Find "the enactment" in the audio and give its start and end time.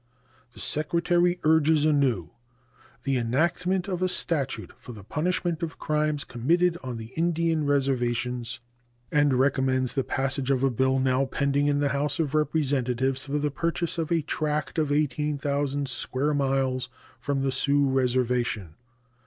3.03-3.87